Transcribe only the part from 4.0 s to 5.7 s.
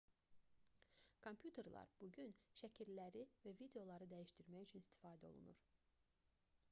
dəyişdirmək üçün istifadə olunur